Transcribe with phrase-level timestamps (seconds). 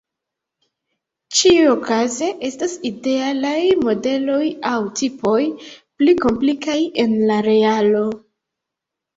[1.39, 4.41] Ĉiuokaze, estas idealaj modeloj
[4.73, 5.37] aŭ tipoj,
[6.01, 8.03] pli komplikaj en la realo.